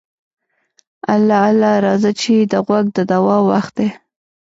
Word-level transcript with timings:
اله 1.15 1.37
اله 1.49 1.71
راځه 1.85 2.11
چې 2.21 2.33
د 2.51 2.53
غوږ 2.65 2.85
د 2.97 2.99
دوا 3.11 3.37
وخت 3.49 3.73
دی. 3.79 3.89